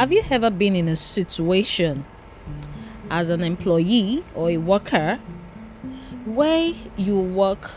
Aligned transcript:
Have 0.00 0.12
you 0.12 0.22
ever 0.30 0.48
been 0.48 0.74
in 0.74 0.88
a 0.88 0.96
situation 0.96 2.06
as 3.10 3.28
an 3.28 3.42
employee 3.42 4.24
or 4.34 4.48
a 4.48 4.56
worker 4.56 5.16
where 6.24 6.72
you 6.96 7.20
work 7.20 7.70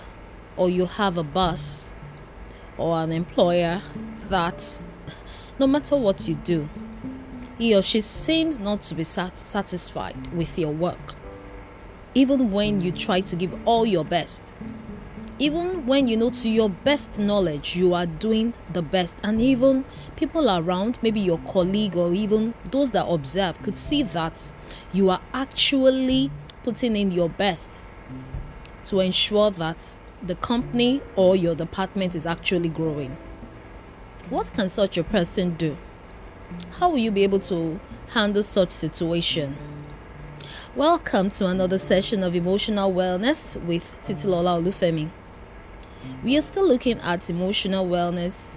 or 0.55 0.69
you 0.69 0.85
have 0.85 1.17
a 1.17 1.23
boss 1.23 1.91
or 2.77 2.97
an 2.99 3.11
employer 3.11 3.81
that 4.29 4.81
no 5.59 5.67
matter 5.67 5.97
what 5.97 6.25
you 6.29 6.35
do, 6.35 6.69
he 7.57 7.75
or 7.75 7.81
she 7.81 7.99
seems 7.99 8.57
not 8.57 8.83
to 8.83 8.95
be 8.95 9.03
sat- 9.03 9.35
satisfied 9.35 10.33
with 10.33 10.57
your 10.57 10.71
work, 10.71 11.15
even 12.15 12.51
when 12.51 12.79
you 12.79 12.93
try 12.93 13.19
to 13.19 13.35
give 13.35 13.53
all 13.65 13.85
your 13.85 14.05
best 14.05 14.53
even 15.39 15.87
when 15.87 16.07
you 16.07 16.15
know 16.15 16.29
to 16.29 16.47
your 16.47 16.69
best 16.69 17.17
knowledge 17.19 17.75
you 17.75 17.93
are 17.93 18.05
doing 18.05 18.53
the 18.71 18.81
best. 18.81 19.17
And 19.23 19.41
even 19.41 19.85
people 20.15 20.49
around 20.49 20.99
maybe 21.01 21.19
your 21.19 21.39
colleague 21.39 21.95
or 21.95 22.13
even 22.13 22.53
those 22.69 22.91
that 22.91 23.05
observe 23.07 23.61
could 23.63 23.77
see 23.77 24.03
that 24.03 24.51
you 24.91 25.09
are 25.09 25.21
actually 25.33 26.31
putting 26.63 26.95
in 26.95 27.11
your 27.11 27.29
best 27.29 27.85
to 28.85 28.99
ensure 28.99 29.49
that 29.51 29.95
the 30.21 30.35
company 30.35 31.01
or 31.15 31.35
your 31.35 31.55
department 31.55 32.15
is 32.15 32.25
actually 32.25 32.69
growing. 32.69 33.17
What 34.29 34.53
can 34.53 34.69
such 34.69 34.97
a 34.97 35.03
person 35.03 35.55
do? 35.55 35.77
How 36.79 36.91
will 36.91 36.99
you 36.99 37.11
be 37.11 37.23
able 37.23 37.39
to 37.39 37.79
handle 38.09 38.43
such 38.43 38.71
situation? 38.71 39.57
Welcome 40.75 41.29
to 41.31 41.47
another 41.47 41.77
session 41.77 42.23
of 42.23 42.35
emotional 42.35 42.93
wellness 42.93 43.61
with 43.65 43.95
titilola 44.03 44.61
olufemi 44.61 45.09
we 46.23 46.37
are 46.37 46.41
still 46.41 46.67
looking 46.67 46.99
at 46.99 47.29
emotional 47.29 47.87
wellness 47.87 48.55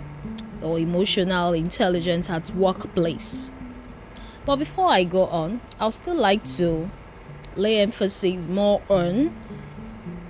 or 0.62 0.78
emotional 0.78 1.52
intelligence 1.52 2.30
at 2.30 2.50
workplace. 2.54 3.50
But 4.44 4.56
before 4.56 4.88
I 4.90 5.04
go 5.04 5.26
on, 5.26 5.60
I'll 5.80 5.90
still 5.90 6.14
like 6.14 6.44
to 6.56 6.90
lay 7.56 7.80
emphasis 7.80 8.46
more 8.46 8.82
on 8.88 9.34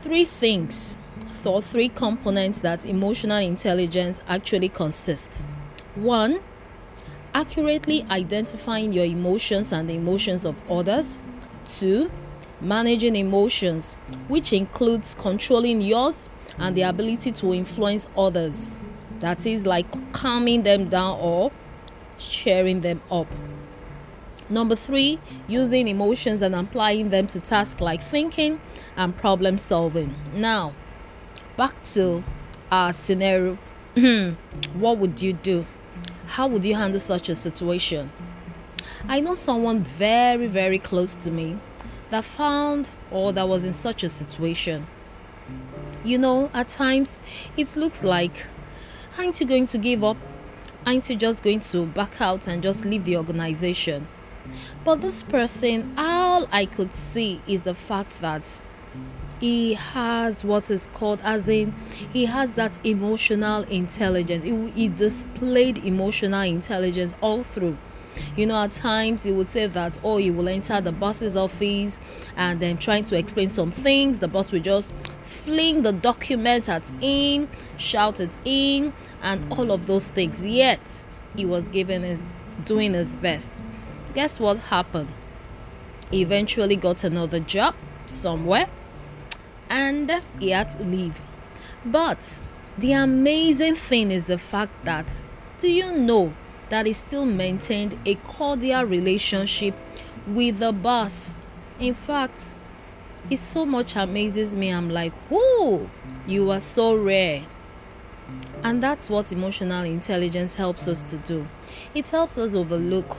three 0.00 0.24
things 0.24 0.96
or 1.44 1.62
three 1.62 1.88
components 1.88 2.60
that 2.60 2.84
emotional 2.84 3.38
intelligence 3.38 4.20
actually 4.26 4.68
consists. 4.68 5.44
One, 5.94 6.40
accurately 7.34 8.04
identifying 8.10 8.92
your 8.92 9.04
emotions 9.04 9.72
and 9.72 9.88
the 9.88 9.94
emotions 9.94 10.44
of 10.44 10.56
others. 10.70 11.20
Two, 11.64 12.10
managing 12.60 13.14
emotions, 13.14 13.94
which 14.28 14.52
includes 14.52 15.14
controlling 15.14 15.80
yours 15.80 16.28
and 16.58 16.76
the 16.76 16.82
ability 16.82 17.32
to 17.32 17.52
influence 17.52 18.08
others. 18.16 18.76
That 19.20 19.46
is 19.46 19.66
like 19.66 19.86
calming 20.12 20.62
them 20.62 20.88
down 20.88 21.18
or 21.20 21.52
cheering 22.18 22.80
them 22.80 23.00
up. 23.10 23.26
Number 24.48 24.76
three, 24.76 25.18
using 25.48 25.88
emotions 25.88 26.42
and 26.42 26.54
applying 26.54 27.08
them 27.10 27.26
to 27.28 27.40
tasks 27.40 27.80
like 27.80 28.02
thinking 28.02 28.60
and 28.96 29.16
problem 29.16 29.58
solving. 29.58 30.14
Now, 30.34 30.72
back 31.56 31.82
to 31.94 32.22
our 32.70 32.92
scenario. 32.92 33.58
Hmm, 33.96 34.32
what 34.74 34.98
would 34.98 35.20
you 35.22 35.32
do? 35.32 35.66
How 36.26 36.46
would 36.46 36.64
you 36.64 36.74
handle 36.74 37.00
such 37.00 37.28
a 37.28 37.34
situation? 37.34 38.12
I 39.08 39.20
know 39.20 39.34
someone 39.34 39.82
very, 39.82 40.46
very 40.46 40.78
close 40.78 41.14
to 41.16 41.30
me 41.30 41.58
that 42.10 42.24
found 42.24 42.88
or 43.10 43.32
that 43.32 43.48
was 43.48 43.64
in 43.64 43.74
such 43.74 44.04
a 44.04 44.08
situation 44.08 44.86
you 46.06 46.18
know, 46.18 46.50
at 46.54 46.68
times 46.68 47.20
it 47.56 47.74
looks 47.76 48.04
like, 48.04 48.46
aren't 49.18 49.40
you 49.40 49.46
going 49.46 49.66
to 49.66 49.78
give 49.78 50.04
up? 50.04 50.16
Aren't 50.86 51.10
you 51.10 51.16
just 51.16 51.42
going 51.42 51.60
to 51.60 51.86
back 51.86 52.20
out 52.20 52.46
and 52.46 52.62
just 52.62 52.84
leave 52.84 53.04
the 53.04 53.16
organization? 53.16 54.06
But 54.84 55.00
this 55.00 55.24
person, 55.24 55.94
all 55.98 56.46
I 56.52 56.66
could 56.66 56.94
see 56.94 57.40
is 57.48 57.62
the 57.62 57.74
fact 57.74 58.20
that 58.20 58.44
he 59.40 59.74
has 59.74 60.44
what 60.44 60.70
is 60.70 60.88
called 60.94 61.20
as 61.22 61.46
in 61.48 61.74
he 62.12 62.24
has 62.24 62.52
that 62.52 62.78
emotional 62.86 63.64
intelligence 63.64 64.42
he, 64.42 64.70
he 64.70 64.88
displayed 64.88 65.76
emotional 65.84 66.40
intelligence 66.40 67.14
all 67.20 67.42
through 67.42 67.76
you 68.36 68.46
know, 68.46 68.62
at 68.62 68.72
times 68.72 69.24
he 69.24 69.32
would 69.32 69.46
say 69.46 69.66
that, 69.66 69.98
oh, 70.02 70.18
you 70.18 70.32
will 70.32 70.48
enter 70.48 70.80
the 70.80 70.92
boss's 70.92 71.36
office 71.36 71.98
and 72.36 72.60
then 72.60 72.78
trying 72.78 73.04
to 73.04 73.18
explain 73.18 73.50
some 73.50 73.70
things. 73.70 74.18
The 74.18 74.28
boss 74.28 74.52
will 74.52 74.60
just 74.60 74.92
fling 75.22 75.82
the 75.82 75.92
document 75.92 76.68
at 76.68 76.88
him, 77.00 77.48
shout 77.76 78.20
it 78.20 78.38
in, 78.44 78.92
and 79.22 79.52
all 79.52 79.72
of 79.72 79.86
those 79.86 80.08
things. 80.08 80.44
Yet 80.44 81.04
he 81.36 81.44
was 81.44 81.68
giving 81.68 82.02
his 82.02 82.26
doing 82.64 82.94
his 82.94 83.16
best. 83.16 83.62
Guess 84.14 84.40
what 84.40 84.58
happened? 84.58 85.12
He 86.10 86.22
eventually 86.22 86.76
got 86.76 87.04
another 87.04 87.40
job 87.40 87.74
somewhere 88.06 88.68
and 89.68 90.22
he 90.38 90.50
had 90.50 90.70
to 90.70 90.82
leave. 90.82 91.20
But 91.84 92.42
the 92.78 92.92
amazing 92.92 93.74
thing 93.74 94.10
is 94.10 94.26
the 94.26 94.38
fact 94.38 94.84
that 94.84 95.24
do 95.58 95.70
you 95.70 95.92
know 95.92 96.34
that 96.68 96.86
he 96.86 96.92
still 96.92 97.24
maintained 97.24 97.98
a 98.06 98.14
cordial 98.16 98.84
relationship 98.84 99.74
with 100.26 100.58
the 100.58 100.72
boss. 100.72 101.38
In 101.78 101.94
fact, 101.94 102.40
it 103.30 103.38
so 103.38 103.66
much 103.66 103.96
amazes 103.96 104.54
me. 104.54 104.70
I'm 104.70 104.90
like, 104.90 105.12
whoa, 105.30 105.88
you 106.26 106.50
are 106.50 106.60
so 106.60 106.96
rare. 106.96 107.44
And 108.62 108.82
that's 108.82 109.08
what 109.08 109.30
emotional 109.32 109.84
intelligence 109.84 110.54
helps 110.54 110.88
us 110.88 111.02
to 111.10 111.18
do. 111.18 111.46
It 111.94 112.08
helps 112.08 112.38
us 112.38 112.54
overlook 112.54 113.16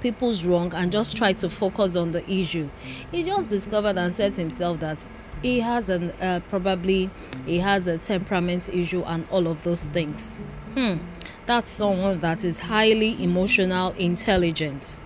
people's 0.00 0.44
wrong 0.44 0.72
and 0.74 0.92
just 0.92 1.16
try 1.16 1.32
to 1.32 1.48
focus 1.50 1.96
on 1.96 2.12
the 2.12 2.30
issue. 2.30 2.68
He 3.10 3.22
just 3.22 3.50
discovered 3.50 3.98
and 3.98 4.14
said 4.14 4.34
to 4.34 4.42
himself 4.42 4.80
that 4.80 5.06
he 5.42 5.60
has 5.60 5.88
an 5.88 6.10
uh, 6.20 6.40
probably 6.48 7.10
he 7.44 7.58
has 7.58 7.86
a 7.86 7.98
temperament 7.98 8.68
issue 8.68 9.02
and 9.04 9.26
all 9.30 9.46
of 9.46 9.62
those 9.64 9.86
things. 9.86 10.38
Hmm 10.74 10.98
that's 11.46 11.70
someone 11.70 12.18
that 12.20 12.44
is 12.44 12.58
highly 12.58 13.22
emotional 13.22 13.90
intelligent. 13.92 14.98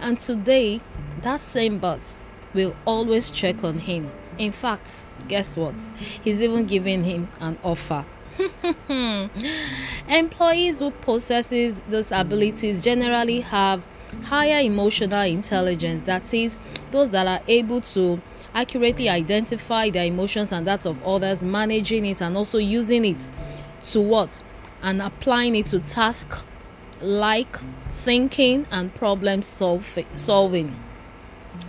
And 0.00 0.18
today, 0.18 0.80
that 1.22 1.40
same 1.40 1.78
boss 1.78 2.18
will 2.54 2.74
always 2.86 3.30
check 3.30 3.62
on 3.64 3.78
him. 3.78 4.10
In 4.38 4.52
fact, 4.52 5.04
guess 5.28 5.56
what? 5.56 5.74
He's 6.22 6.42
even 6.42 6.66
giving 6.66 7.04
him 7.04 7.28
an 7.40 7.58
offer. 7.62 8.04
Employees 10.08 10.80
who 10.80 10.90
possesses 10.90 11.82
these 11.88 12.10
abilities 12.10 12.80
generally 12.80 13.40
have 13.40 13.82
higher 14.24 14.60
emotional 14.60 15.22
intelligence. 15.22 16.02
That 16.04 16.32
is, 16.34 16.58
those 16.90 17.10
that 17.10 17.26
are 17.26 17.44
able 17.46 17.80
to 17.82 18.20
accurately 18.54 19.08
identify 19.08 19.90
their 19.90 20.06
emotions 20.06 20.52
and 20.52 20.66
that 20.66 20.86
of 20.86 21.02
others, 21.04 21.44
managing 21.44 22.06
it 22.06 22.22
and 22.22 22.36
also 22.36 22.58
using 22.58 23.04
it 23.04 23.28
to 23.82 24.00
what? 24.00 24.42
And 24.84 25.02
applying 25.02 25.56
it 25.56 25.66
to 25.66 25.80
tasks 25.80 26.46
like 27.00 27.58
thinking 27.90 28.66
and 28.70 28.94
problem 28.94 29.42
solving. 29.42 30.76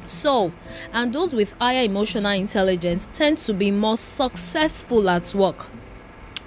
So, 0.05 0.51
and 0.93 1.13
those 1.13 1.33
with 1.33 1.53
higher 1.53 1.83
emotional 1.83 2.31
intelligence 2.31 3.07
tend 3.13 3.37
to 3.39 3.53
be 3.53 3.71
more 3.71 3.97
successful 3.97 5.09
at 5.09 5.33
work. 5.33 5.69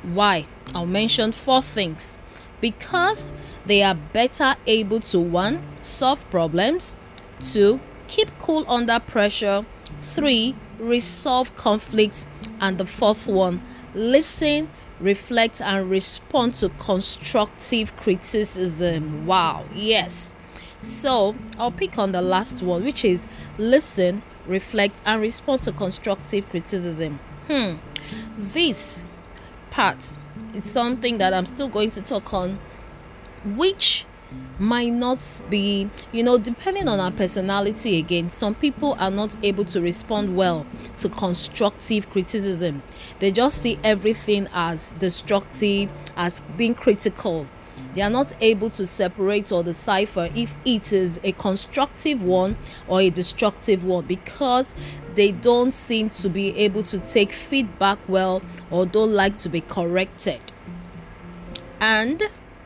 Why? 0.03 0.47
I'll 0.75 0.87
mention 0.87 1.33
four 1.33 1.62
things. 1.62 2.19
Because 2.61 3.33
they 3.67 3.83
are 3.83 3.95
better 3.95 4.55
able 4.67 5.00
to 5.00 5.21
one, 5.21 5.65
solve 5.81 6.29
problems, 6.31 6.97
two, 7.41 7.81
keep 8.09 8.29
cool 8.39 8.65
under 8.69 9.00
pressure, 9.00 9.65
three, 10.03 10.55
resolve 10.79 11.55
conflicts, 11.56 12.27
and 12.61 12.77
the 12.79 12.87
fourth 12.87 13.27
one, 13.27 13.62
listen, 13.95 14.69
reflect 15.00 15.61
and 15.61 15.89
respond 15.91 16.55
to 16.55 16.69
constructive 16.71 17.97
criticism. 17.97 19.27
Wow, 19.27 19.65
yes. 19.75 20.33
So 20.79 21.35
I'll 21.59 21.73
pick 21.73 21.99
on 21.99 22.12
the 22.12 22.23
last 22.23 22.62
one, 22.62 22.85
which 22.85 23.05
is 23.05 23.27
listen, 23.59 24.23
reflect, 24.47 25.03
and 25.05 25.21
respond 25.21 25.62
to 25.62 25.73
constructive 25.73 26.49
criticism. 26.50 27.19
Hmm, 27.49 27.77
this 28.37 29.05
part 29.71 30.19
is 30.55 30.65
something 30.65 31.19
that 31.19 31.35
I'm 31.35 31.47
still 31.47 31.69
going 31.69 31.91
to 31.91 32.03
talk 32.03 32.33
on, 32.33 32.59
which 33.44 34.06
might 34.59 34.93
not 34.93 35.41
be, 35.49 35.89
you 36.13 36.23
know, 36.23 36.39
depending 36.39 36.89
on 36.89 37.01
our 37.01 37.13
personality 37.13 37.99
again, 37.99 38.29
some 38.29 38.55
people 38.55 38.97
are 38.99 39.11
not 39.11 39.37
able 39.45 39.65
to 39.67 39.81
respond 39.81 40.37
well 40.37 40.67
to 40.97 41.09
constructive 41.09 42.11
criticism. 42.11 42.83
They 43.21 43.31
just 43.31 43.63
see 43.63 43.79
everything 43.85 44.49
as 44.53 44.93
destructive, 44.99 45.91
as 46.17 46.43
being 46.57 46.75
critical. 46.75 47.47
They 47.95 48.03
are 48.03 48.11
not 48.11 48.33
able 48.41 48.71
to 48.71 48.87
separate 48.87 49.53
or 49.53 49.63
decipher 49.63 50.31
if 50.35 50.57
it 50.65 50.93
is 50.93 51.21
a 51.23 51.33
constructive 51.33 52.23
one 52.23 52.57
or 52.87 53.01
a 53.01 53.11
destructive 53.11 53.85
one 53.85 54.05
because 54.05 54.75
they 55.15 55.33
don't 55.33 55.73
seem 55.73 56.11
to 56.11 56.29
be 56.29 56.57
able 56.59 56.83
to 56.85 56.99
take 56.99 57.33
feedback 57.33 57.99
well 58.09 58.43
or 58.71 58.87
don't 58.87 59.13
like 59.13 59.37
to 59.39 59.49
be 59.49 59.61
corrected. 59.61 60.41
And 61.81 62.23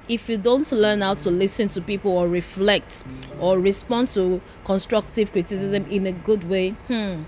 if 0.08 0.28
you 0.28 0.36
don't 0.36 0.70
learn 0.72 1.00
how 1.00 1.14
to 1.14 1.30
listen 1.30 1.68
to 1.68 1.80
people 1.80 2.16
or 2.16 2.28
reflect 2.28 3.04
or 3.40 3.58
respond 3.58 4.08
to 4.08 4.40
constructive 4.64 5.32
criticism 5.32 5.86
in 5.86 6.06
a 6.06 6.12
good 6.12 6.48
way, 6.48 6.70
hmm, 6.88 7.22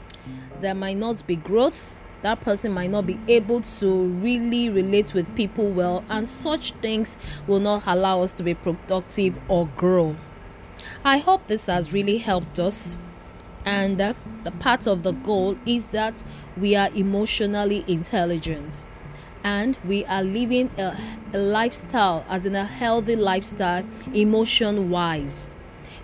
there 0.60 0.74
might 0.74 0.96
not 0.96 1.26
be 1.26 1.36
growth. 1.36 1.96
That 2.22 2.40
person 2.40 2.72
might 2.72 2.90
not 2.90 3.06
be 3.06 3.20
able 3.28 3.60
to 3.60 4.04
really 4.04 4.70
relate 4.70 5.12
with 5.12 5.32
people 5.36 5.70
well, 5.70 6.02
and 6.08 6.26
such 6.26 6.72
things 6.72 7.18
will 7.46 7.60
not 7.60 7.82
allow 7.86 8.22
us 8.22 8.32
to 8.34 8.42
be 8.42 8.54
productive 8.54 9.38
or 9.48 9.68
grow. 9.76 10.16
I 11.04 11.18
hope 11.18 11.46
this 11.46 11.66
has 11.66 11.92
really 11.92 12.18
helped 12.18 12.58
us. 12.58 12.96
And 13.66 14.00
uh, 14.00 14.14
the 14.42 14.50
part 14.52 14.86
of 14.86 15.02
the 15.02 15.12
goal 15.12 15.56
is 15.64 15.86
that 15.88 16.22
we 16.56 16.76
are 16.76 16.90
emotionally 16.94 17.84
intelligent 17.88 18.86
and 19.44 19.78
we 19.84 20.04
are 20.06 20.22
living 20.22 20.70
a, 20.78 20.96
a 21.34 21.38
lifestyle, 21.38 22.24
as 22.28 22.46
in 22.46 22.56
a 22.56 22.64
healthy 22.64 23.14
lifestyle, 23.14 23.84
emotion 24.14 24.90
wise. 24.90 25.50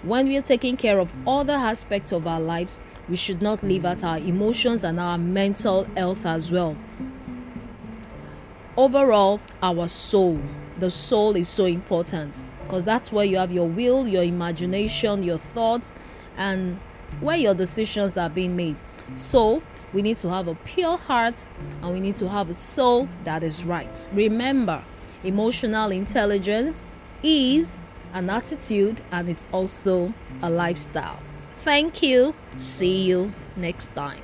When 0.03 0.29
we 0.29 0.37
are 0.37 0.43
taking 0.43 0.77
care 0.77 0.99
of 0.99 1.13
other 1.27 1.55
aspects 1.55 2.13
of 2.13 2.27
our 2.27 2.41
lives, 2.41 2.79
we 3.09 3.17
should 3.17 3.43
not 3.43 3.63
leave 3.63 3.85
out 3.85 4.05
our 4.05 4.19
emotions 4.19 4.85
and 4.85 5.01
our 5.01 5.19
mental 5.19 5.85
health 5.97 6.25
as 6.27 6.53
well. 6.53 6.77
Overall, 8.77 9.41
our 9.63 9.89
soul, 9.89 10.39
the 10.79 10.91
soul 10.91 11.35
is 11.35 11.49
so 11.49 11.65
important 11.65 12.47
because 12.63 12.85
that's 12.85 13.11
where 13.11 13.25
you 13.25 13.37
have 13.37 13.51
your 13.51 13.69
will, 13.69 14.07
your 14.07 14.23
imagination, 14.23 15.23
your 15.23 15.39
thoughts, 15.39 15.95
and 16.37 16.79
where 17.21 17.37
your 17.37 17.55
decisions 17.55 18.17
are 18.17 18.31
being 18.31 18.55
made. 18.55 18.77
So, 19.15 19.63
we 19.93 20.03
need 20.03 20.17
to 20.19 20.29
have 20.29 20.49
a 20.49 20.55
pure 20.55 20.97
heart 20.97 21.47
and 21.83 21.93
we 21.93 22.01
need 22.01 22.17
to 22.17 22.29
have 22.29 22.51
a 22.51 22.55
soul 22.55 23.09
that 23.25 23.43
is 23.43 23.65
right. 23.65 24.09
Remember, 24.13 24.83
emotional 25.25 25.91
intelligence 25.91 26.83
is 27.23 27.77
an 28.13 28.31
attitude 28.31 29.01
and 29.13 29.29
it's 29.29 29.47
also 29.53 30.13
a 30.43 30.51
lifestyle. 30.51 31.19
Thank 31.63 32.03
you. 32.03 32.35
See 32.57 33.03
you 33.05 33.33
next 33.57 33.95
time. 33.95 34.23